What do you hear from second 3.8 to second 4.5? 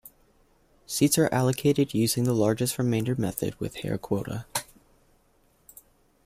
Hare quota.